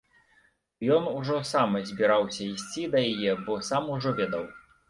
Ён 0.95 1.03
ужо 1.19 1.35
сам 1.51 1.77
збіраўся 1.89 2.49
ісці 2.57 2.89
да 2.97 3.05
яе, 3.13 3.39
бо 3.47 3.61
сам 3.69 3.83
ужо 3.99 4.19
ведаў. 4.23 4.53